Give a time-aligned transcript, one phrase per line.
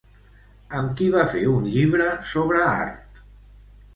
[0.77, 3.23] Amb qui va fer un llibre sobre art?